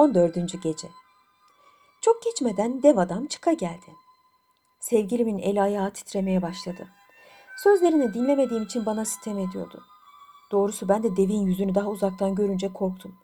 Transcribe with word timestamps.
14. 0.00 0.62
Gece 0.62 0.88
Çok 2.00 2.22
geçmeden 2.22 2.82
dev 2.82 2.96
adam 2.96 3.26
çıka 3.26 3.52
geldi. 3.52 3.94
Sevgilimin 4.80 5.38
el 5.38 5.62
ayağı 5.62 5.90
titremeye 5.90 6.42
başladı. 6.42 6.88
Sözlerini 7.56 8.14
dinlemediğim 8.14 8.62
için 8.62 8.86
bana 8.86 9.04
sitem 9.04 9.38
ediyordu. 9.38 9.82
Doğrusu 10.52 10.88
ben 10.88 11.02
de 11.02 11.16
devin 11.16 11.40
yüzünü 11.40 11.74
daha 11.74 11.88
uzaktan 11.88 12.34
görünce 12.34 12.72
korktum. 12.72 13.14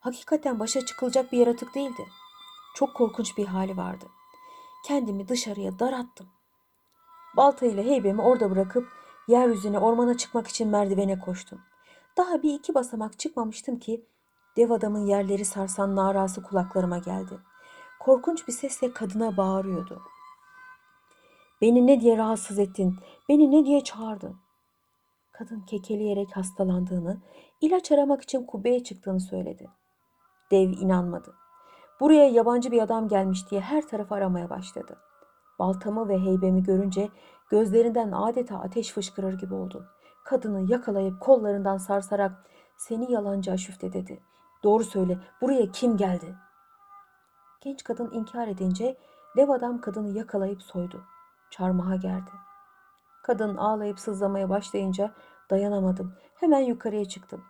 Hakikaten 0.00 0.60
başa 0.60 0.86
çıkılacak 0.86 1.32
bir 1.32 1.38
yaratık 1.38 1.74
değildi. 1.74 2.06
Çok 2.74 2.94
korkunç 2.94 3.38
bir 3.38 3.46
hali 3.46 3.76
vardı. 3.76 4.06
Kendimi 4.86 5.28
dışarıya 5.28 5.78
dar 5.78 5.92
attım. 5.92 6.26
Baltayla 7.36 7.82
heybemi 7.82 8.22
orada 8.22 8.50
bırakıp 8.50 8.88
yeryüzüne 9.28 9.78
ormana 9.78 10.16
çıkmak 10.16 10.48
için 10.48 10.68
merdivene 10.68 11.18
koştum. 11.18 11.60
Daha 12.16 12.42
bir 12.42 12.54
iki 12.54 12.74
basamak 12.74 13.18
çıkmamıştım 13.18 13.78
ki 13.78 14.06
dev 14.56 14.70
adamın 14.70 15.06
yerleri 15.06 15.44
sarsan 15.44 15.96
narası 15.96 16.42
kulaklarıma 16.42 16.98
geldi. 16.98 17.38
Korkunç 18.00 18.48
bir 18.48 18.52
sesle 18.52 18.92
kadına 18.92 19.36
bağırıyordu. 19.36 20.02
Beni 21.60 21.86
ne 21.86 22.00
diye 22.00 22.16
rahatsız 22.16 22.58
ettin? 22.58 22.96
Beni 23.28 23.50
ne 23.50 23.64
diye 23.64 23.84
çağırdın? 23.84 24.36
Kadın 25.32 25.60
kekeleyerek 25.60 26.36
hastalandığını, 26.36 27.22
ilaç 27.60 27.92
aramak 27.92 28.22
için 28.22 28.46
kubbeye 28.46 28.84
çıktığını 28.84 29.20
söyledi. 29.20 29.70
Dev 30.50 30.70
inanmadı. 30.70 31.34
Buraya 32.00 32.28
yabancı 32.28 32.72
bir 32.72 32.82
adam 32.82 33.08
gelmiş 33.08 33.50
diye 33.50 33.60
her 33.60 33.88
tarafı 33.88 34.14
aramaya 34.14 34.50
başladı. 34.50 34.98
Baltamı 35.58 36.08
ve 36.08 36.18
heybemi 36.18 36.62
görünce 36.62 37.08
gözlerinden 37.50 38.12
adeta 38.12 38.58
ateş 38.58 38.92
fışkırır 38.92 39.38
gibi 39.38 39.54
oldu. 39.54 39.86
Kadını 40.24 40.72
yakalayıp 40.72 41.20
kollarından 41.20 41.76
sarsarak 41.76 42.32
seni 42.76 43.12
yalancı 43.12 43.52
aşüfte 43.52 43.92
dedi. 43.92 44.20
Doğru 44.64 44.84
söyle 44.84 45.18
buraya 45.40 45.72
kim 45.72 45.96
geldi? 45.96 46.34
Genç 47.60 47.84
kadın 47.84 48.10
inkar 48.12 48.48
edince 48.48 48.96
dev 49.36 49.48
adam 49.48 49.80
kadını 49.80 50.18
yakalayıp 50.18 50.62
soydu. 50.62 51.04
Çarmıha 51.50 51.96
gerdi. 51.96 52.30
Kadın 53.22 53.56
ağlayıp 53.56 54.00
sızlamaya 54.00 54.48
başlayınca 54.48 55.12
dayanamadım. 55.50 56.14
Hemen 56.34 56.60
yukarıya 56.60 57.04
çıktım. 57.04 57.44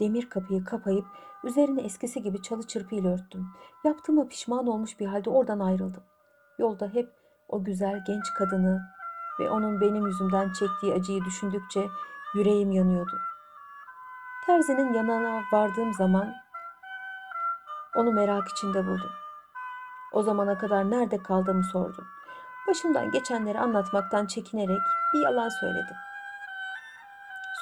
Demir 0.00 0.28
kapıyı 0.28 0.64
kapayıp 0.64 1.06
üzerine 1.44 1.80
eskisi 1.82 2.22
gibi 2.22 2.42
çalı 2.42 2.66
çırpıyla 2.66 3.10
örttüm. 3.10 3.46
Yaptığıma 3.84 4.28
pişman 4.28 4.66
olmuş 4.66 5.00
bir 5.00 5.06
halde 5.06 5.30
oradan 5.30 5.60
ayrıldım. 5.60 6.02
Yolda 6.58 6.88
hep 6.88 7.12
o 7.48 7.64
güzel 7.64 8.04
genç 8.06 8.34
kadını 8.38 8.80
ve 9.40 9.50
onun 9.50 9.80
benim 9.80 10.06
yüzümden 10.06 10.52
çektiği 10.52 10.92
acıyı 10.92 11.24
düşündükçe 11.24 11.86
yüreğim 12.34 12.70
yanıyordu. 12.70 13.18
Terzinin 14.46 14.92
yanına 14.92 15.42
vardığım 15.52 15.94
zaman 15.94 16.34
onu 17.96 18.12
merak 18.12 18.48
içinde 18.48 18.86
buldum. 18.86 19.10
O 20.12 20.22
zamana 20.22 20.58
kadar 20.58 20.90
nerede 20.90 21.22
kaldığımı 21.22 21.64
sordu. 21.64 22.06
Başımdan 22.68 23.10
geçenleri 23.10 23.58
anlatmaktan 23.58 24.26
çekinerek 24.26 24.80
bir 25.14 25.20
yalan 25.20 25.48
söyledim. 25.48 25.96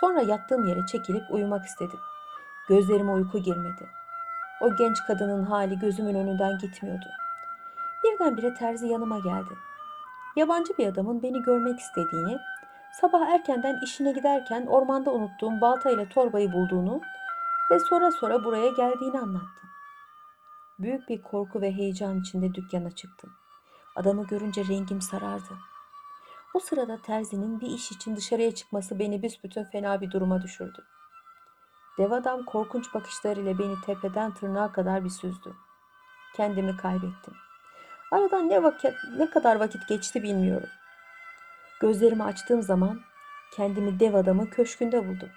Sonra 0.01 0.21
yattığım 0.21 0.67
yere 0.67 0.87
çekilip 0.87 1.31
uyumak 1.31 1.65
istedim. 1.65 2.01
Gözlerime 2.69 3.13
uyku 3.13 3.39
girmedi. 3.39 3.89
O 4.61 4.77
genç 4.77 4.97
kadının 5.07 5.45
hali 5.45 5.79
gözümün 5.79 6.15
önünden 6.15 6.59
gitmiyordu. 6.59 7.07
Birdenbire 8.05 8.55
terzi 8.55 8.87
yanıma 8.87 9.19
geldi. 9.19 9.55
Yabancı 10.37 10.79
bir 10.79 10.87
adamın 10.87 11.23
beni 11.23 11.43
görmek 11.43 11.81
istediğini, 11.81 12.39
sabah 13.01 13.21
erkenden 13.21 13.81
işine 13.85 14.13
giderken 14.13 14.67
ormanda 14.67 15.11
unuttuğum 15.11 15.61
balta 15.61 15.91
ile 15.91 16.09
torbayı 16.09 16.53
bulduğunu 16.53 17.01
ve 17.71 17.79
sonra 17.79 18.11
sonra 18.11 18.45
buraya 18.45 18.69
geldiğini 18.69 19.19
anlattı. 19.19 19.59
Büyük 20.79 21.09
bir 21.09 21.23
korku 21.23 21.61
ve 21.61 21.73
heyecan 21.73 22.21
içinde 22.21 22.55
dükkana 22.55 22.91
çıktım. 22.91 23.33
Adamı 23.97 24.27
görünce 24.27 24.65
rengim 24.65 25.01
sarardı. 25.01 25.59
O 26.55 26.61
sırada 26.61 27.03
terzinin 27.03 27.61
bir 27.61 27.67
iş 27.67 27.93
için 27.93 28.17
dışarıya 28.17 28.55
çıkması 28.55 28.99
beni 28.99 29.23
büsbütün 29.23 29.65
fena 29.65 30.01
bir 30.01 30.11
duruma 30.11 30.43
düşürdü. 30.43 30.85
Dev 31.99 32.11
adam 32.11 32.45
korkunç 32.45 32.95
bakışlarıyla 32.95 33.59
beni 33.59 33.81
tepeden 33.87 34.35
tırnağa 34.35 34.73
kadar 34.73 35.05
bir 35.05 35.11
süzdü. 35.11 35.55
Kendimi 36.37 36.77
kaybettim. 36.77 37.35
Aradan 38.11 38.49
ne 38.49 38.63
vakit 38.63 38.95
ne 39.17 39.31
kadar 39.31 39.57
vakit 39.57 39.89
geçti 39.89 40.23
bilmiyorum. 40.23 40.69
Gözlerimi 41.81 42.25
açtığım 42.25 42.63
zaman 42.63 43.01
kendimi 43.57 44.01
dev 44.01 44.15
adamın 44.15 44.47
köşkünde 44.47 45.09
buldum. 45.09 45.31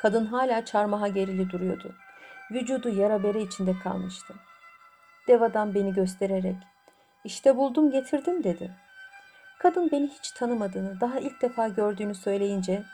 Kadın 0.00 0.26
hala 0.26 0.64
çarmıha 0.64 1.08
gerili 1.08 1.50
duruyordu. 1.50 1.94
Vücudu 2.50 2.88
yara 2.88 3.22
bere 3.22 3.42
içinde 3.42 3.78
kalmıştı. 3.84 4.34
Dev 5.28 5.40
adam 5.40 5.74
beni 5.74 5.94
göstererek 5.94 6.56
işte 7.24 7.56
buldum 7.56 7.90
getirdim 7.90 8.44
dedi. 8.44 8.74
Kadın 9.58 9.90
beni 9.92 10.08
hiç 10.08 10.30
tanımadığını, 10.30 11.00
daha 11.00 11.18
ilk 11.18 11.42
defa 11.42 11.68
gördüğünü 11.68 12.14
söyleyince 12.14 12.84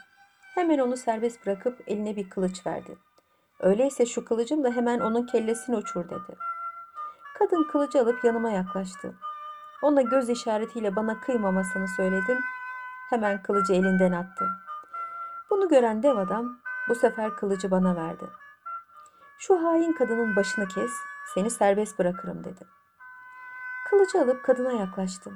hemen 0.54 0.78
onu 0.78 0.96
serbest 0.96 1.46
bırakıp 1.46 1.82
eline 1.86 2.16
bir 2.16 2.30
kılıç 2.30 2.66
verdi. 2.66 2.96
Öyleyse 3.60 4.06
şu 4.06 4.24
kılıcım 4.24 4.64
da 4.64 4.70
hemen 4.70 5.00
onun 5.00 5.26
kellesini 5.26 5.76
uçur 5.76 6.04
dedi. 6.04 6.36
Kadın 7.38 7.68
kılıcı 7.72 8.00
alıp 8.00 8.24
yanıma 8.24 8.50
yaklaştı. 8.50 9.14
Ona 9.82 10.02
göz 10.02 10.30
işaretiyle 10.30 10.96
bana 10.96 11.20
kıymamasını 11.20 11.88
söyledim. 11.88 12.38
Hemen 13.10 13.42
kılıcı 13.42 13.72
elinden 13.72 14.12
attı. 14.12 14.48
Bunu 15.50 15.68
gören 15.68 16.02
dev 16.02 16.16
adam 16.16 16.58
bu 16.88 16.94
sefer 16.94 17.30
kılıcı 17.30 17.70
bana 17.70 17.96
verdi. 17.96 18.24
Şu 19.38 19.64
hain 19.64 19.92
kadının 19.92 20.36
başını 20.36 20.68
kes, 20.68 20.90
seni 21.34 21.50
serbest 21.50 21.98
bırakırım 21.98 22.44
dedi. 22.44 22.66
Kılıcı 23.90 24.20
alıp 24.20 24.44
kadına 24.44 24.72
yaklaştım. 24.72 25.34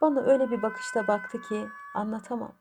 Bana 0.00 0.20
öyle 0.20 0.50
bir 0.50 0.62
bakışta 0.62 1.06
baktı 1.06 1.40
ki 1.40 1.68
anlatamam. 1.94 2.52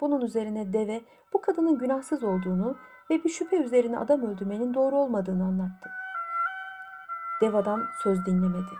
Bunun 0.00 0.20
üzerine 0.20 0.72
deve 0.72 1.04
bu 1.32 1.40
kadının 1.40 1.78
günahsız 1.78 2.24
olduğunu 2.24 2.76
ve 3.10 3.24
bir 3.24 3.30
şüphe 3.30 3.56
üzerine 3.56 3.98
adam 3.98 4.22
öldürmenin 4.22 4.74
doğru 4.74 4.96
olmadığını 4.96 5.44
anlattı. 5.44 5.90
Dev 7.40 7.54
adam 7.54 7.82
söz 8.02 8.26
dinlemedi. 8.26 8.74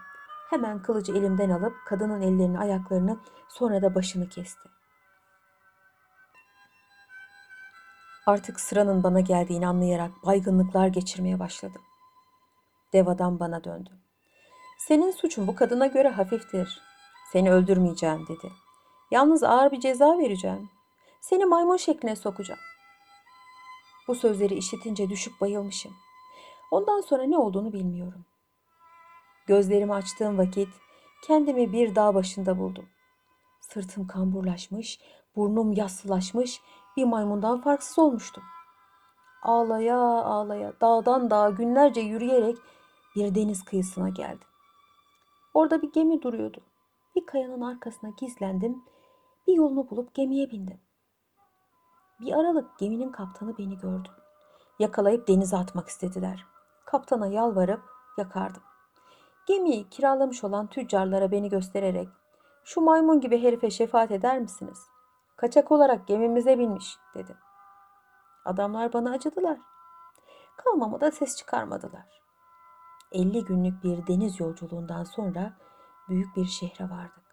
Hemen 0.50 0.82
kılıcı 0.82 1.12
elimden 1.12 1.50
alıp 1.50 1.74
kadının 1.86 2.20
ellerini 2.20 2.58
ayaklarını 2.58 3.18
sonra 3.48 3.82
da 3.82 3.94
başını 3.94 4.28
kesti. 4.28 4.73
Artık 8.26 8.60
sıranın 8.60 9.02
bana 9.02 9.20
geldiğini 9.20 9.66
anlayarak 9.66 10.10
baygınlıklar 10.26 10.86
geçirmeye 10.86 11.38
başladım. 11.38 11.82
Dev 12.92 13.06
adam 13.06 13.40
bana 13.40 13.64
döndü. 13.64 13.90
Senin 14.78 15.10
suçun 15.10 15.46
bu 15.46 15.54
kadına 15.54 15.86
göre 15.86 16.08
hafiftir. 16.08 16.82
Seni 17.32 17.52
öldürmeyeceğim 17.52 18.26
dedi. 18.28 18.52
Yalnız 19.10 19.42
ağır 19.42 19.72
bir 19.72 19.80
ceza 19.80 20.18
vereceğim. 20.18 20.70
Seni 21.20 21.44
maymun 21.44 21.76
şekline 21.76 22.16
sokacağım. 22.16 22.60
Bu 24.08 24.14
sözleri 24.14 24.54
işitince 24.54 25.10
düşüp 25.10 25.40
bayılmışım. 25.40 25.92
Ondan 26.70 27.00
sonra 27.00 27.22
ne 27.22 27.38
olduğunu 27.38 27.72
bilmiyorum. 27.72 28.24
Gözlerimi 29.46 29.94
açtığım 29.94 30.38
vakit 30.38 30.68
kendimi 31.26 31.72
bir 31.72 31.94
dağ 31.94 32.14
başında 32.14 32.58
buldum. 32.58 32.88
Sırtım 33.60 34.06
kamburlaşmış, 34.06 35.00
burnum 35.36 35.72
yassılaşmış, 35.72 36.60
bir 36.96 37.04
maymundan 37.04 37.60
farksız 37.60 37.98
olmuştum. 37.98 38.42
Ağlaya 39.42 39.98
ağlaya 40.00 40.72
dağdan 40.80 41.30
dağa 41.30 41.50
günlerce 41.50 42.00
yürüyerek 42.00 42.56
bir 43.16 43.34
deniz 43.34 43.64
kıyısına 43.64 44.08
geldim. 44.08 44.48
Orada 45.54 45.82
bir 45.82 45.92
gemi 45.92 46.22
duruyordu. 46.22 46.60
Bir 47.16 47.26
kayanın 47.26 47.60
arkasına 47.60 48.10
gizlendim. 48.20 48.84
Bir 49.46 49.54
yolunu 49.54 49.90
bulup 49.90 50.14
gemiye 50.14 50.50
bindim. 50.50 50.80
Bir 52.20 52.32
aralık 52.32 52.78
geminin 52.78 53.12
kaptanı 53.12 53.58
beni 53.58 53.78
gördü. 53.78 54.08
Yakalayıp 54.78 55.28
denize 55.28 55.56
atmak 55.56 55.88
istediler. 55.88 56.44
Kaptana 56.84 57.26
yalvarıp 57.26 57.82
yakardım. 58.18 58.62
Gemiyi 59.46 59.88
kiralamış 59.90 60.44
olan 60.44 60.66
tüccarlara 60.66 61.30
beni 61.30 61.48
göstererek 61.48 62.08
şu 62.64 62.80
maymun 62.80 63.20
gibi 63.20 63.42
herife 63.42 63.70
şefaat 63.70 64.10
eder 64.10 64.40
misiniz? 64.40 64.78
Kaçak 65.36 65.72
olarak 65.72 66.06
gemimize 66.06 66.58
binmiş 66.58 66.96
dedi. 67.14 67.36
Adamlar 68.44 68.92
bana 68.92 69.10
acıdılar. 69.10 69.58
Kalmama 70.56 71.00
da 71.00 71.10
ses 71.10 71.36
çıkarmadılar. 71.36 72.22
50 73.12 73.44
günlük 73.44 73.84
bir 73.84 74.06
deniz 74.06 74.40
yolculuğundan 74.40 75.04
sonra 75.04 75.52
büyük 76.08 76.36
bir 76.36 76.44
şehre 76.44 76.90
vardık. 76.90 77.24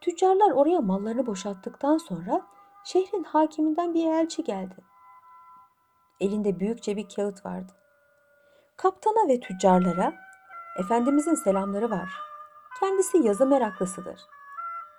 Tüccarlar 0.00 0.50
oraya 0.50 0.80
mallarını 0.80 1.26
boşalttıktan 1.26 1.98
sonra 1.98 2.46
şehrin 2.84 3.24
hakiminden 3.24 3.94
bir 3.94 4.06
elçi 4.06 4.44
geldi. 4.44 4.76
Elinde 6.20 6.60
büyükçe 6.60 6.96
bir 6.96 7.08
kağıt 7.08 7.46
vardı. 7.46 7.72
Kaptana 8.76 9.28
ve 9.28 9.40
tüccarlara 9.40 10.26
Efendimizin 10.78 11.34
selamları 11.34 11.90
var. 11.90 12.08
Kendisi 12.80 13.18
yazı 13.18 13.46
meraklısıdır. 13.46 14.20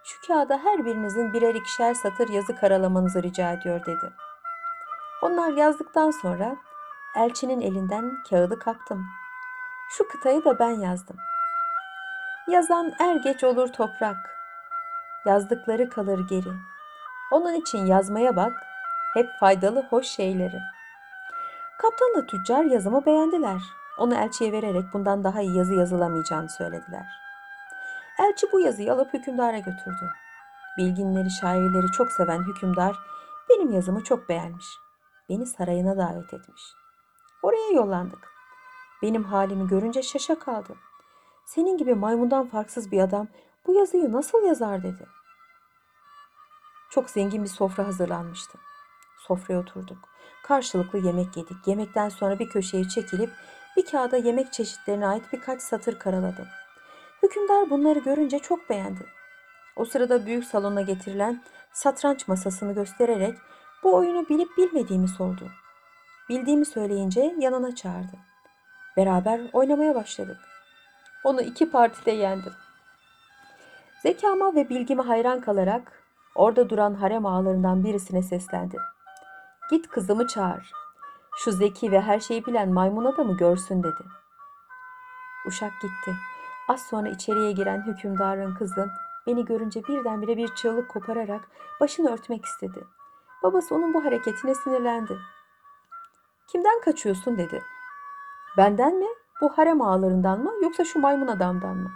Şu 0.08 0.28
kağıda 0.28 0.58
her 0.58 0.86
birinizin 0.86 1.34
birer 1.34 1.56
ikişer 1.56 1.94
satır 1.94 2.30
yazı 2.30 2.56
karalamanızı 2.56 3.24
rica 3.24 3.52
ediyor 3.52 3.86
dedi. 3.86 4.14
Onlar 5.22 5.50
yazdıktan 5.50 6.12
sonra 6.12 6.58
Elçinin 7.18 7.62
elinden 7.62 8.24
kağıdı 8.30 8.60
kaptım. 8.60 9.06
Şu 9.90 10.08
kıtayı 10.08 10.46
da 10.46 10.60
ben 10.60 10.70
yazdım. 10.70 11.18
Yazan 12.48 12.94
er 13.00 13.16
geç 13.16 13.44
olur 13.44 13.68
toprak. 13.68 14.18
Yazdıkları 15.26 15.90
kalır 15.90 16.28
geri. 16.30 16.54
Onun 17.32 17.54
için 17.54 17.86
yazmaya 17.86 18.36
bak, 18.36 18.54
hep 19.14 19.30
faydalı 19.40 19.86
hoş 19.90 20.06
şeyleri. 20.08 20.60
Kaptanla 21.78 22.28
tüccar 22.28 22.64
yazımı 22.64 23.06
beğendiler. 23.06 23.62
Onu 23.98 24.16
elçiye 24.16 24.52
vererek 24.52 24.84
bundan 24.94 25.24
daha 25.24 25.42
iyi 25.42 25.58
yazı 25.58 25.74
yazılamayacağını 25.74 26.50
söylediler. 26.50 27.27
Elçi 28.20 28.52
bu 28.52 28.60
yazıyı 28.60 28.94
alıp 28.94 29.14
hükümdara 29.14 29.58
götürdü. 29.58 30.12
Bilginleri, 30.78 31.32
şairleri 31.32 31.92
çok 31.92 32.12
seven 32.12 32.44
hükümdar 32.44 32.96
benim 33.50 33.72
yazımı 33.72 34.04
çok 34.04 34.30
beğenmiş. 34.30 34.66
Beni 35.30 35.46
sarayına 35.46 35.98
davet 35.98 36.34
etmiş. 36.34 36.62
Oraya 37.44 37.72
yollandık. 37.72 38.32
Benim 39.02 39.24
halimi 39.24 39.68
görünce 39.68 40.04
şaşa 40.04 40.40
kaldı. 40.40 40.76
Senin 41.46 41.78
gibi 41.78 41.96
maymundan 41.96 42.48
farksız 42.48 42.92
bir 42.92 43.00
adam 43.00 43.28
bu 43.68 43.74
yazıyı 43.74 44.12
nasıl 44.12 44.44
yazar 44.44 44.84
dedi. 44.84 45.08
Çok 46.90 47.10
zengin 47.10 47.44
bir 47.44 47.50
sofra 47.50 47.88
hazırlanmıştı. 47.88 48.58
Sofraya 49.18 49.60
oturduk. 49.60 49.98
Karşılıklı 50.44 51.00
yemek 51.00 51.38
yedik. 51.38 51.68
Yemekten 51.68 52.10
sonra 52.10 52.40
bir 52.40 52.50
köşeye 52.50 52.88
çekilip 52.88 53.30
bir 53.78 53.86
kağıda 53.86 54.18
yemek 54.18 54.54
çeşitlerine 54.54 55.08
ait 55.08 55.34
birkaç 55.34 55.62
satır 55.62 56.00
karaladım. 56.00 56.48
Hükümdar 57.24 57.70
bunları 57.70 58.00
görünce 58.00 58.40
çok 58.40 58.70
beğendi. 58.70 59.06
O 59.76 59.86
sırada 59.86 60.26
büyük 60.26 60.46
salona 60.46 60.82
getirilen 60.82 61.44
satranç 61.74 62.28
masasını 62.28 62.74
göstererek 62.74 63.38
bu 63.84 63.96
oyunu 63.96 64.30
bilip 64.30 64.58
bilmediğimi 64.58 65.08
sordu. 65.08 65.52
Bildiğimi 66.30 66.66
söyleyince 66.66 67.36
yanına 67.40 67.76
çağırdı. 67.76 68.18
Beraber 68.98 69.42
oynamaya 69.54 69.96
başladık. 69.96 70.38
Onu 71.24 71.42
iki 71.42 71.72
partide 71.72 72.12
yendim. 72.12 72.54
Zekama 74.02 74.56
ve 74.56 74.70
bilgime 74.70 75.04
hayran 75.04 75.42
kalarak 75.42 76.04
orada 76.36 76.70
duran 76.70 76.94
harem 76.94 77.26
ağalarından 77.26 77.84
birisine 77.84 78.24
seslendi. 78.24 78.78
Git 79.72 79.88
kızımı 79.88 80.28
çağır. 80.28 80.72
Şu 81.38 81.52
zeki 81.52 81.92
ve 81.92 82.02
her 82.02 82.20
şeyi 82.20 82.46
bilen 82.46 82.70
maymun 82.70 83.06
adamı 83.06 83.38
görsün 83.38 83.84
dedi. 83.84 84.04
Uşak 85.48 85.72
gitti. 85.82 86.16
Az 86.68 86.82
sonra 86.82 87.10
içeriye 87.10 87.52
giren 87.52 87.82
hükümdarın 87.82 88.56
kızı 88.56 88.90
beni 89.28 89.46
görünce 89.46 89.84
birdenbire 89.84 90.38
bir 90.38 90.56
çığlık 90.56 90.90
kopararak 90.90 91.42
başını 91.80 92.14
örtmek 92.14 92.46
istedi. 92.46 92.84
Babası 93.44 93.76
onun 93.76 93.94
bu 93.94 94.06
hareketine 94.06 94.56
sinirlendi. 94.56 95.18
Kimden 96.48 96.82
kaçıyorsun 96.82 97.38
dedi. 97.38 97.64
Benden 98.58 98.96
mi? 98.96 99.08
Bu 99.42 99.50
harem 99.50 99.82
ağalarından 99.82 100.44
mı 100.44 100.52
yoksa 100.62 100.86
şu 100.86 101.00
maymun 101.00 101.28
adamdan 101.28 101.78
mı? 101.78 101.92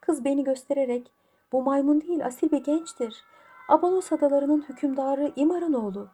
Kız 0.00 0.24
beni 0.24 0.44
göstererek 0.44 1.12
bu 1.52 1.62
maymun 1.62 2.00
değil 2.00 2.26
asil 2.26 2.50
bir 2.50 2.64
gençtir. 2.64 3.24
Abanos 3.68 4.12
adalarının 4.12 4.64
hükümdarı 4.68 5.32
İmar'ın 5.36 5.72
oğlu. 5.72 6.08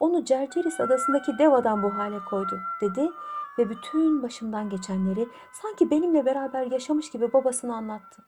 Onu 0.00 0.24
Cerceris 0.24 0.80
adasındaki 0.80 1.38
dev 1.38 1.52
adam 1.52 1.82
bu 1.82 1.94
hale 1.94 2.18
koydu 2.30 2.60
dedi 2.80 3.10
ve 3.58 3.70
bütün 3.70 4.22
başımdan 4.22 4.70
geçenleri 4.70 5.28
sanki 5.52 5.90
benimle 5.90 6.26
beraber 6.26 6.66
yaşamış 6.66 7.10
gibi 7.10 7.32
babasına 7.32 7.76
anlattı. 7.76 8.22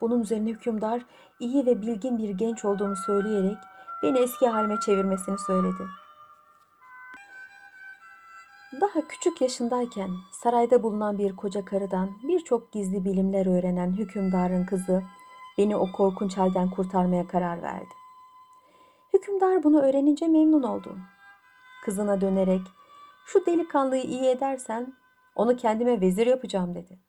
Bunun 0.00 0.20
üzerine 0.20 0.50
hükümdar 0.50 1.02
iyi 1.40 1.66
ve 1.66 1.82
bilgin 1.82 2.18
bir 2.18 2.30
genç 2.30 2.64
olduğumu 2.64 2.96
söyleyerek 2.96 3.58
beni 4.02 4.18
eski 4.18 4.46
halime 4.48 4.80
çevirmesini 4.80 5.38
söyledi. 5.38 5.82
Daha 8.80 9.08
küçük 9.08 9.40
yaşındayken 9.40 10.10
sarayda 10.32 10.82
bulunan 10.82 11.18
bir 11.18 11.36
koca 11.36 11.64
karıdan 11.64 12.10
birçok 12.28 12.72
gizli 12.72 13.04
bilimler 13.04 13.58
öğrenen 13.58 13.92
hükümdarın 13.92 14.66
kızı 14.66 15.02
beni 15.58 15.76
o 15.76 15.92
korkunç 15.92 16.36
halden 16.38 16.70
kurtarmaya 16.70 17.26
karar 17.26 17.62
verdi. 17.62 17.94
Hükümdar 19.12 19.62
bunu 19.62 19.82
öğrenince 19.82 20.28
memnun 20.28 20.62
oldu. 20.62 20.96
Kızına 21.84 22.20
dönerek 22.20 22.62
şu 23.26 23.46
delikanlıyı 23.46 24.02
iyi 24.02 24.26
edersen 24.26 24.96
onu 25.34 25.56
kendime 25.56 26.00
vezir 26.00 26.26
yapacağım 26.26 26.74
dedi. 26.74 27.00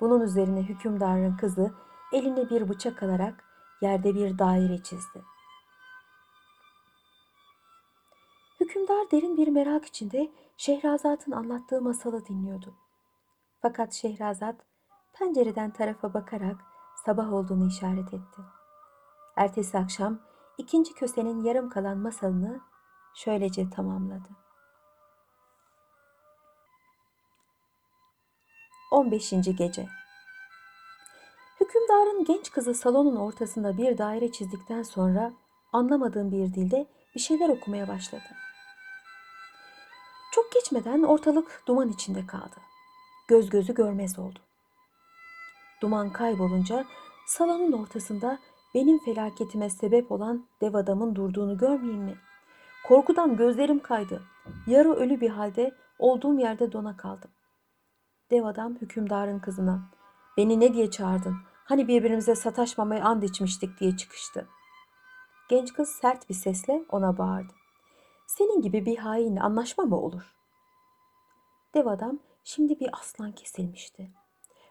Bunun 0.00 0.20
üzerine 0.20 0.62
hükümdarın 0.62 1.36
kızı 1.36 1.74
eline 2.12 2.50
bir 2.50 2.68
bıçak 2.68 3.02
alarak 3.02 3.44
yerde 3.82 4.14
bir 4.14 4.38
daire 4.38 4.82
çizdi. 4.82 5.22
Hükümdar 8.60 9.10
derin 9.10 9.36
bir 9.36 9.48
merak 9.48 9.84
içinde 9.84 10.30
Şehrazat'ın 10.56 11.32
anlattığı 11.32 11.82
masalı 11.82 12.26
dinliyordu. 12.26 12.74
Fakat 13.62 13.92
Şehrazat 13.92 14.56
pencereden 15.12 15.70
tarafa 15.70 16.14
bakarak 16.14 16.56
sabah 17.04 17.32
olduğunu 17.32 17.66
işaret 17.66 18.14
etti. 18.14 18.42
Ertesi 19.36 19.78
akşam 19.78 20.18
ikinci 20.58 20.94
kösenin 20.94 21.44
yarım 21.44 21.68
kalan 21.70 21.98
masalını 21.98 22.60
şöylece 23.14 23.70
tamamladı. 23.70 24.45
15. 28.90 29.30
Gece 29.30 29.88
Hükümdarın 31.60 32.24
genç 32.24 32.50
kızı 32.50 32.74
salonun 32.74 33.16
ortasında 33.16 33.76
bir 33.76 33.98
daire 33.98 34.32
çizdikten 34.32 34.82
sonra 34.82 35.32
anlamadığım 35.72 36.32
bir 36.32 36.54
dilde 36.54 36.86
bir 37.14 37.20
şeyler 37.20 37.48
okumaya 37.48 37.88
başladı. 37.88 38.28
Çok 40.32 40.52
geçmeden 40.52 41.02
ortalık 41.02 41.62
duman 41.66 41.88
içinde 41.88 42.26
kaldı. 42.26 42.56
Göz 43.28 43.50
gözü 43.50 43.74
görmez 43.74 44.18
oldu. 44.18 44.38
Duman 45.82 46.10
kaybolunca 46.10 46.84
salonun 47.26 47.72
ortasında 47.72 48.38
benim 48.74 48.98
felaketime 48.98 49.70
sebep 49.70 50.12
olan 50.12 50.46
dev 50.60 50.74
adamın 50.74 51.14
durduğunu 51.14 51.58
görmeyeyim 51.58 52.02
mi? 52.02 52.16
Korkudan 52.88 53.36
gözlerim 53.36 53.78
kaydı. 53.78 54.22
Yarı 54.66 54.92
ölü 54.92 55.20
bir 55.20 55.30
halde 55.30 55.74
olduğum 55.98 56.38
yerde 56.38 56.72
dona 56.72 56.96
kaldım. 56.96 57.30
Dev 58.30 58.44
adam 58.44 58.74
hükümdarın 58.74 59.38
kızına 59.38 59.90
beni 60.36 60.60
ne 60.60 60.74
diye 60.74 60.90
çağırdın? 60.90 61.36
Hani 61.64 61.88
birbirimize 61.88 62.34
sataşmamaya 62.34 63.04
and 63.04 63.22
içmiştik 63.22 63.80
diye 63.80 63.96
çıkıştı. 63.96 64.48
Genç 65.48 65.72
kız 65.72 65.88
sert 65.88 66.28
bir 66.28 66.34
sesle 66.34 66.84
ona 66.88 67.18
bağırdı. 67.18 67.52
Senin 68.26 68.62
gibi 68.62 68.86
bir 68.86 68.96
hainle 68.98 69.40
anlaşma 69.40 69.84
mı 69.84 70.00
olur? 70.00 70.34
Dev 71.74 71.86
adam 71.86 72.18
şimdi 72.44 72.80
bir 72.80 72.90
aslan 73.00 73.32
kesilmişti. 73.32 74.10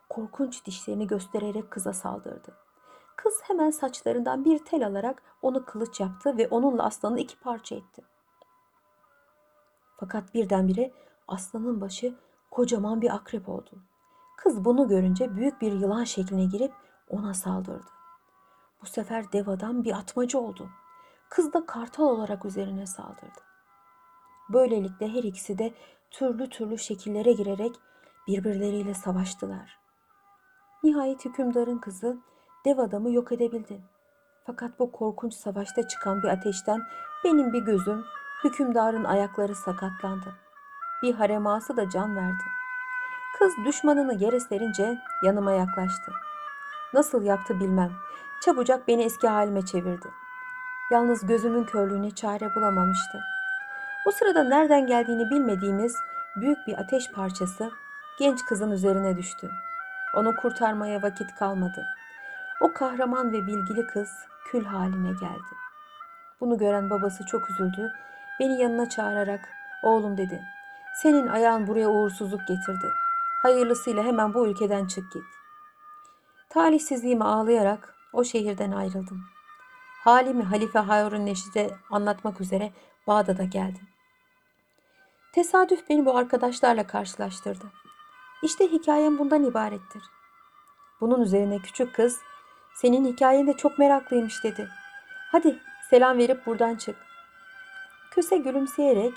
Korkunç 0.10 0.66
dişlerini 0.66 1.08
göstererek 1.08 1.72
kıza 1.72 1.94
saldırdı. 1.94 2.58
Kız 3.16 3.42
hemen 3.44 3.72
saçlarından 3.72 4.46
bir 4.46 4.66
tel 4.66 4.88
alarak 4.88 5.24
onu 5.42 5.66
kılıç 5.66 6.00
yaptı 6.00 6.38
ve 6.38 6.48
onunla 6.48 6.84
aslanı 6.84 7.20
iki 7.20 7.40
parça 7.40 7.76
etti. 7.76 8.02
Fakat 9.98 10.34
birdenbire 10.34 10.92
aslanın 11.28 11.82
başı 11.82 12.16
kocaman 12.56 13.02
bir 13.02 13.16
akrep 13.16 13.50
oldu. 13.50 13.84
Kız 14.38 14.66
bunu 14.66 14.88
görünce 14.88 15.36
büyük 15.36 15.62
bir 15.62 15.72
yılan 15.72 16.04
şekline 16.04 16.46
girip 16.46 16.74
ona 17.10 17.34
saldırdı. 17.34 17.86
Bu 18.82 18.86
sefer 18.86 19.32
dev 19.32 19.48
adam 19.48 19.84
bir 19.84 19.92
atmacı 19.92 20.40
oldu. 20.40 20.70
Kız 21.30 21.54
da 21.54 21.66
kartal 21.66 22.04
olarak 22.04 22.46
üzerine 22.46 22.86
saldırdı. 22.86 23.42
Böylelikle 24.50 25.08
her 25.08 25.24
ikisi 25.24 25.58
de 25.58 25.74
türlü 26.12 26.50
türlü 26.50 26.78
şekillere 26.78 27.32
girerek 27.32 27.76
birbirleriyle 28.28 28.94
savaştılar. 28.94 29.80
Nihayet 30.84 31.26
hükümdarın 31.26 31.78
kızı 31.78 32.18
dev 32.66 32.78
adamı 32.78 33.12
yok 33.12 33.32
edebildi. 33.32 33.82
Fakat 34.46 34.80
bu 34.80 34.92
korkunç 34.92 35.34
savaşta 35.34 35.88
çıkan 35.88 36.24
bir 36.24 36.28
ateşten 36.28 36.82
benim 37.24 37.54
bir 37.54 37.62
gözüm, 37.62 38.06
hükümdarın 38.44 39.04
ayakları 39.04 39.56
sakatlandı. 39.56 40.45
Bir 41.06 41.14
hareması 41.14 41.78
da 41.78 41.90
can 41.90 42.16
verdi. 42.16 42.44
Kız 43.40 43.54
düşmanını 43.66 44.14
yere 44.14 44.40
serince 44.40 44.98
yanıma 45.24 45.52
yaklaştı. 45.52 46.12
Nasıl 46.94 47.24
yaptı 47.24 47.60
bilmem. 47.60 47.92
Çabucak 48.42 48.88
beni 48.88 49.04
eski 49.04 49.28
halime 49.28 49.66
çevirdi. 49.66 50.08
Yalnız 50.92 51.26
gözümün 51.26 51.64
körlüğüne 51.64 52.12
çare 52.12 52.56
bulamamıştı. 52.56 53.20
O 54.08 54.12
sırada 54.12 54.44
nereden 54.44 54.88
geldiğini 54.88 55.30
bilmediğimiz 55.30 55.96
büyük 56.36 56.58
bir 56.68 56.78
ateş 56.78 57.12
parçası 57.12 57.72
genç 58.20 58.46
kızın 58.46 58.72
üzerine 58.72 59.18
düştü. 59.18 59.52
Onu 60.16 60.36
kurtarmaya 60.36 61.02
vakit 61.02 61.36
kalmadı. 61.36 61.86
O 62.62 62.74
kahraman 62.74 63.32
ve 63.32 63.48
bilgili 63.48 63.88
kız 63.88 64.10
kül 64.52 64.66
haline 64.66 65.12
geldi. 65.12 65.56
Bunu 66.40 66.58
gören 66.58 66.90
babası 66.90 67.26
çok 67.26 67.50
üzüldü. 67.50 67.92
Beni 68.40 68.62
yanına 68.62 68.90
çağırarak 68.90 69.50
oğlum 69.84 70.18
dedi. 70.18 70.55
Senin 71.02 71.28
ayağın 71.28 71.68
buraya 71.68 71.90
uğursuzluk 71.90 72.48
getirdi. 72.48 72.92
Hayırlısıyla 73.42 74.04
hemen 74.04 74.34
bu 74.34 74.48
ülkeden 74.48 74.86
çık 74.88 75.12
git. 75.12 75.24
Talihsizliğimi 76.50 77.24
ağlayarak 77.24 77.96
o 78.14 78.24
şehirden 78.24 78.72
ayrıldım. 78.72 79.24
Halimi 80.04 80.44
Halife 80.44 80.80
Harun 80.80 81.26
Neşid'e 81.26 81.76
anlatmak 81.92 82.42
üzere 82.42 82.74
Bağdat'a 83.08 83.44
geldim. 83.44 83.88
Tesadüf 85.32 85.90
beni 85.90 86.06
bu 86.06 86.18
arkadaşlarla 86.18 86.88
karşılaştırdı. 86.88 87.66
İşte 88.44 88.68
hikayem 88.72 89.18
bundan 89.18 89.44
ibarettir. 89.44 90.04
Bunun 91.02 91.22
üzerine 91.22 91.60
küçük 91.60 91.96
kız, 91.96 92.20
senin 92.76 93.06
hikayen 93.06 93.48
de 93.48 93.54
çok 93.54 93.80
meraklıymış 93.80 94.44
dedi. 94.44 94.70
Hadi 95.32 95.60
selam 95.90 96.18
verip 96.18 96.46
buradan 96.46 96.76
çık. 96.76 96.96
Köse 98.12 98.38
gülümseyerek, 98.38 99.14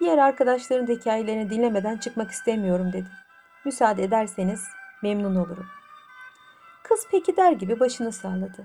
diğer 0.00 0.18
arkadaşların 0.18 0.88
da 0.88 0.92
hikayelerini 0.92 1.50
dinlemeden 1.50 1.96
çıkmak 1.96 2.30
istemiyorum 2.30 2.92
dedi. 2.92 3.08
Müsaade 3.64 4.02
ederseniz 4.02 4.64
memnun 5.02 5.36
olurum. 5.36 5.66
Kız 6.82 7.06
peki 7.10 7.36
der 7.36 7.52
gibi 7.52 7.80
başını 7.80 8.12
salladı. 8.12 8.64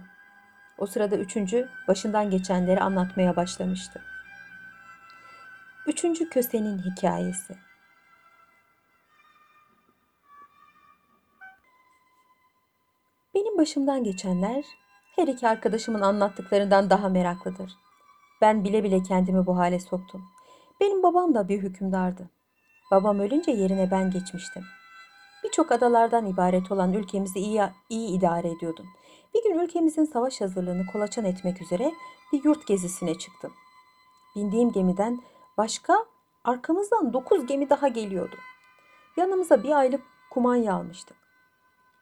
O 0.77 0.85
sırada 0.85 1.15
üçüncü 1.15 1.69
başından 1.87 2.29
geçenleri 2.29 2.81
anlatmaya 2.81 3.35
başlamıştı. 3.35 4.01
Üçüncü 5.87 6.29
kösenin 6.29 6.77
hikayesi. 6.77 7.57
Benim 13.35 13.57
başımdan 13.57 14.03
geçenler 14.03 14.65
her 15.15 15.27
iki 15.27 15.47
arkadaşımın 15.47 16.01
anlattıklarından 16.01 16.89
daha 16.89 17.09
meraklıdır. 17.09 17.71
Ben 18.41 18.63
bile 18.63 18.83
bile 18.83 19.03
kendimi 19.03 19.45
bu 19.45 19.57
hale 19.57 19.79
soktum. 19.79 20.34
Benim 20.79 21.03
babam 21.03 21.35
da 21.35 21.47
bir 21.47 21.61
hükümdardı. 21.63 22.29
Babam 22.91 23.19
ölünce 23.19 23.51
yerine 23.51 23.91
ben 23.91 24.11
geçmiştim. 24.11 24.63
Birçok 25.43 25.71
adalardan 25.71 26.25
ibaret 26.25 26.71
olan 26.71 26.93
ülkemizi 26.93 27.39
iyi, 27.39 27.61
iyi 27.89 28.17
idare 28.17 28.51
ediyordum. 28.51 28.85
Bir 29.33 29.43
gün 29.43 29.59
ülkemizin 29.59 30.05
savaş 30.05 30.41
hazırlığını 30.41 30.85
kolaçan 30.85 31.25
etmek 31.25 31.61
üzere 31.61 31.91
bir 32.33 32.43
yurt 32.43 32.67
gezisine 32.67 33.17
çıktım. 33.17 33.53
Bindiğim 34.35 34.71
gemiden 34.71 35.19
başka 35.57 36.05
arkamızdan 36.43 37.13
dokuz 37.13 37.45
gemi 37.45 37.69
daha 37.69 37.87
geliyordu. 37.87 38.35
Yanımıza 39.17 39.63
bir 39.63 39.71
aylık 39.71 40.01
kumanya 40.31 40.73
almıştık. 40.73 41.17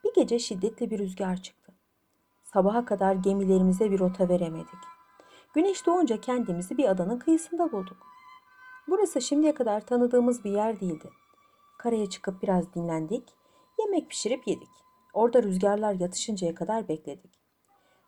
Bir 0.03 0.13
gece 0.13 0.39
şiddetli 0.39 0.91
bir 0.91 0.99
rüzgar 0.99 1.41
çıktı. 1.41 1.73
Sabaha 2.43 2.85
kadar 2.85 3.15
gemilerimize 3.15 3.91
bir 3.91 3.99
rota 3.99 4.29
veremedik. 4.29 4.79
Güneş 5.53 5.85
doğunca 5.85 6.21
kendimizi 6.21 6.77
bir 6.77 6.89
adanın 6.89 7.19
kıyısında 7.19 7.71
bulduk. 7.71 8.12
Burası 8.87 9.21
şimdiye 9.21 9.53
kadar 9.53 9.85
tanıdığımız 9.85 10.43
bir 10.43 10.51
yer 10.51 10.79
değildi. 10.79 11.09
Karaya 11.77 12.09
çıkıp 12.09 12.43
biraz 12.43 12.73
dinlendik, 12.73 13.29
yemek 13.79 14.09
pişirip 14.09 14.47
yedik. 14.47 14.69
Orada 15.13 15.43
rüzgarlar 15.43 15.93
yatışıncaya 15.93 16.55
kadar 16.55 16.87
bekledik. 16.87 17.39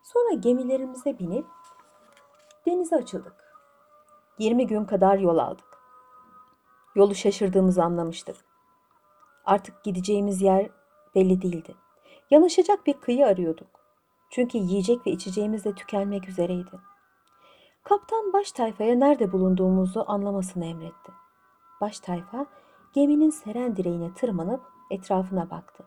Sonra 0.02 0.32
gemilerimize 0.32 1.18
binip 1.18 1.46
denize 2.66 2.96
açıldık. 2.96 3.46
20 4.38 4.66
gün 4.66 4.84
kadar 4.84 5.18
yol 5.18 5.38
aldık. 5.38 5.78
Yolu 6.94 7.14
şaşırdığımızı 7.14 7.82
anlamıştık. 7.82 8.36
Artık 9.44 9.84
gideceğimiz 9.84 10.42
yer 10.42 10.70
belli 11.14 11.42
değildi. 11.42 11.74
Yanaşacak 12.30 12.86
bir 12.86 12.92
kıyı 12.92 13.26
arıyorduk. 13.26 13.80
Çünkü 14.30 14.58
yiyecek 14.58 15.06
ve 15.06 15.10
içeceğimiz 15.10 15.64
de 15.64 15.74
tükenmek 15.74 16.28
üzereydi. 16.28 16.80
Kaptan 17.88 18.32
baş 18.32 18.52
tayfaya 18.52 18.94
nerede 18.94 19.32
bulunduğumuzu 19.32 20.04
anlamasını 20.06 20.66
emretti. 20.66 21.12
Baş 21.80 22.00
tayfa 22.00 22.46
geminin 22.92 23.30
seren 23.30 23.76
direğine 23.76 24.14
tırmanıp 24.14 24.60
etrafına 24.90 25.50
baktı. 25.50 25.84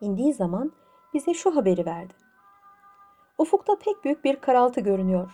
İndiği 0.00 0.34
zaman 0.34 0.72
bize 1.14 1.34
şu 1.34 1.56
haberi 1.56 1.86
verdi. 1.86 2.14
Ufukta 3.38 3.76
pek 3.78 4.04
büyük 4.04 4.24
bir 4.24 4.36
karaltı 4.36 4.80
görünüyor. 4.80 5.30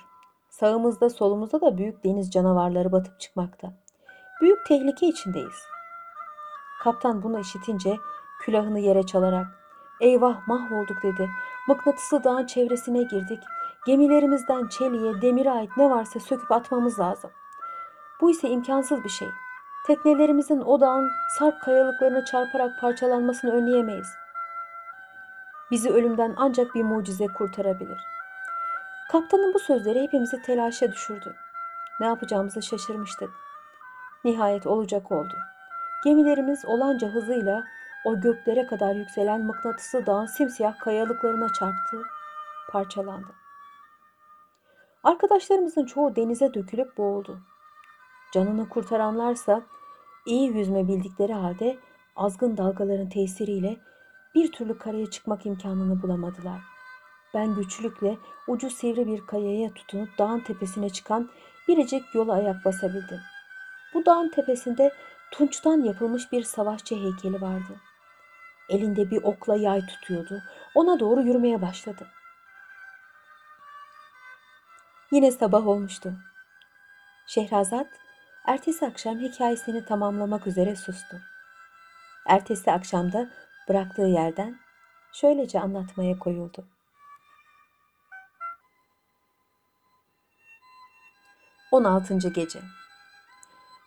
Sağımızda 0.50 1.10
solumuzda 1.10 1.60
da 1.60 1.78
büyük 1.78 2.04
deniz 2.04 2.30
canavarları 2.30 2.92
batıp 2.92 3.20
çıkmakta. 3.20 3.72
Büyük 4.40 4.66
tehlike 4.66 5.06
içindeyiz. 5.06 5.62
Kaptan 6.82 7.22
bunu 7.22 7.40
işitince 7.40 7.96
külahını 8.40 8.78
yere 8.78 9.02
çalarak 9.02 9.46
eyvah 10.00 10.48
mahvolduk 10.48 11.02
dedi. 11.02 11.30
Mıknatıslı 11.68 12.24
dağın 12.24 12.46
çevresine 12.46 13.02
girdik. 13.02 13.40
Gemilerimizden 13.86 14.68
çeliğe, 14.68 15.22
demire 15.22 15.50
ait 15.50 15.76
ne 15.76 15.90
varsa 15.90 16.20
söküp 16.20 16.52
atmamız 16.52 17.00
lazım. 17.00 17.30
Bu 18.20 18.30
ise 18.30 18.48
imkansız 18.48 19.04
bir 19.04 19.08
şey. 19.08 19.28
Teknelerimizin 19.86 20.60
o 20.60 20.80
dağın 20.80 21.10
sarp 21.38 21.62
kayalıklarına 21.62 22.24
çarparak 22.24 22.80
parçalanmasını 22.80 23.52
önleyemeyiz. 23.52 24.08
Bizi 25.70 25.90
ölümden 25.90 26.34
ancak 26.36 26.74
bir 26.74 26.82
mucize 26.82 27.26
kurtarabilir. 27.26 27.98
Kaptanın 29.12 29.54
bu 29.54 29.58
sözleri 29.58 30.02
hepimizi 30.02 30.42
telaşa 30.42 30.92
düşürdü. 30.92 31.36
Ne 32.00 32.06
yapacağımızı 32.06 32.62
şaşırmıştık. 32.62 33.30
Nihayet 34.24 34.66
olacak 34.66 35.12
oldu. 35.12 35.34
Gemilerimiz 36.04 36.64
olanca 36.64 37.08
hızıyla 37.08 37.64
o 38.04 38.20
göklere 38.20 38.66
kadar 38.66 38.94
yükselen 38.94 39.40
mıknatısı 39.40 40.06
dağın 40.06 40.26
simsiyah 40.26 40.78
kayalıklarına 40.78 41.52
çarptı, 41.52 42.02
parçalandı. 42.70 43.47
Arkadaşlarımızın 45.02 45.86
çoğu 45.86 46.16
denize 46.16 46.54
dökülüp 46.54 46.96
boğuldu. 46.98 47.38
Canını 48.34 48.68
kurtaranlarsa 48.68 49.62
iyi 50.26 50.56
yüzme 50.56 50.88
bildikleri 50.88 51.32
halde 51.32 51.78
azgın 52.16 52.56
dalgaların 52.56 53.08
tesiriyle 53.08 53.76
bir 54.34 54.52
türlü 54.52 54.78
karaya 54.78 55.10
çıkmak 55.10 55.46
imkanını 55.46 56.02
bulamadılar. 56.02 56.60
Ben 57.34 57.54
güçlükle 57.54 58.18
ucu 58.48 58.70
sivri 58.70 59.06
bir 59.06 59.26
kayaya 59.26 59.74
tutunup 59.74 60.18
dağın 60.18 60.40
tepesine 60.40 60.90
çıkan 60.90 61.30
biricik 61.68 62.14
yola 62.14 62.32
ayak 62.32 62.64
basabildim. 62.64 63.20
Bu 63.94 64.06
dağın 64.06 64.28
tepesinde 64.28 64.92
tunçtan 65.30 65.82
yapılmış 65.84 66.32
bir 66.32 66.42
savaşçı 66.42 66.96
heykeli 66.96 67.40
vardı. 67.40 67.76
Elinde 68.68 69.10
bir 69.10 69.22
okla 69.22 69.56
yay 69.56 69.86
tutuyordu. 69.86 70.42
Ona 70.74 71.00
doğru 71.00 71.22
yürümeye 71.22 71.62
başladı. 71.62 72.06
Yine 75.12 75.32
sabah 75.32 75.66
olmuştu. 75.66 76.12
Şehrazat 77.26 77.86
ertesi 78.46 78.86
akşam 78.86 79.18
hikayesini 79.18 79.84
tamamlamak 79.84 80.46
üzere 80.46 80.76
sustu. 80.76 81.16
Ertesi 82.26 82.72
akşamda 82.72 83.30
bıraktığı 83.68 84.02
yerden 84.02 84.58
şöylece 85.12 85.60
anlatmaya 85.60 86.18
koyuldu. 86.18 86.64
On 91.72 91.84
altıncı 91.84 92.28
gece. 92.28 92.60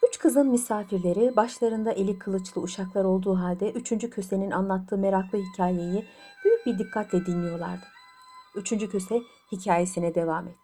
Üç 0.07 0.19
kızın 0.19 0.47
misafirleri 0.47 1.35
başlarında 1.35 1.91
eli 1.91 2.19
kılıçlı 2.19 2.61
uşaklar 2.61 3.03
olduğu 3.03 3.39
halde 3.39 3.71
üçüncü 3.71 4.09
kösenin 4.09 4.51
anlattığı 4.51 4.97
meraklı 4.97 5.37
hikayeyi 5.37 6.07
büyük 6.43 6.65
bir 6.65 6.79
dikkatle 6.79 7.25
dinliyorlardı. 7.25 7.85
Üçüncü 8.55 8.89
köse 8.89 9.21
hikayesine 9.51 10.15
devam 10.15 10.47
etti. 10.47 10.60